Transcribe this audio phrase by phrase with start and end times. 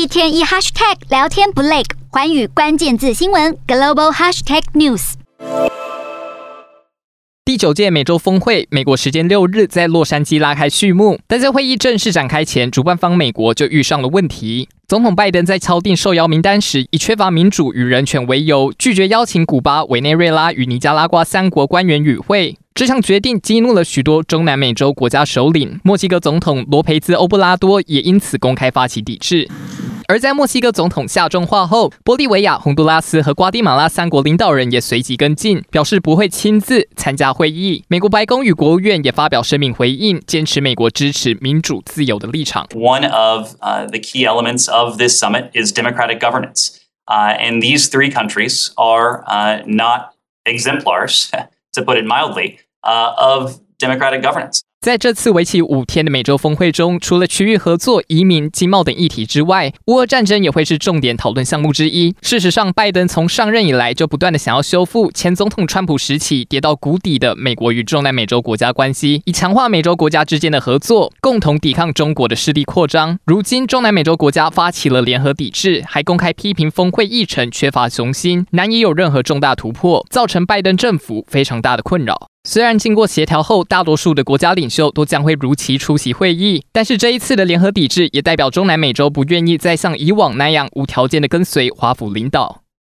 [0.00, 5.12] 一天一 hashtag 聊天不累，寰宇关键字新闻 global hashtag news。
[7.44, 14.70] 第九届美洲峰会，美国时间六日在洛杉矶拉开序幕，但在会议正式展开前，主办方美国就遇上了问题。
[14.88, 22.56] 总统拜登在敲定受邀名单时，以缺乏民主与人权为由，拒绝邀请古巴、委内瑞拉与尼加拉瓜三国官员与会。
[22.74, 29.46] 这项决定激怒了许多中南美洲国家首领，墨西哥总统罗培兹·欧布拉多也因此公开发起抵制。
[30.09, 37.83] 而在墨西哥总统下重话后，玻利维亚、洪都拉斯和瓜地马拉三国领导人也随即跟进，表示不会亲自参加会议。
[37.87, 42.67] 美国白宫与国务院也发表声明回应，坚持美国支持民主自由的立场。
[42.75, 46.77] One of the key elements of this summit is democratic governance,
[47.07, 49.23] and these three countries are
[49.65, 50.11] not
[50.45, 51.29] exemplars,
[51.73, 54.61] to put it mildly, of democratic governance.
[54.80, 62.14] 在这次为期五天的美洲峰会中，除了区域合作、移民、经贸等议题之外，乌俄战争也会是重点讨论项目之一。
[62.22, 73.18] 事实上，拜登从上任以来就不断的想要修复前总统川普时期跌到谷底的美国与中南美洲国家关系，以强化美洲国家之间的合作，共同抵抗中国的势力扩张。
[73.26, 82.30] 如今，中南美洲国家发起了联合抵制，还公开批评峰会议程缺乏雄心，难以有任何重大突破，造成拜登政府非常大的困扰。
[82.44, 92.62] 虽然经过协调后，大多数的国家领袖都将会如期出席会议，但是这一次的联合抵制也代表中南美洲不愿意再像以往那样无条件的跟随华府领导。